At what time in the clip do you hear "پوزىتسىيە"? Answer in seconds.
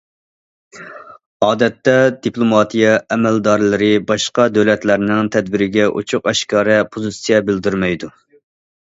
6.97-7.43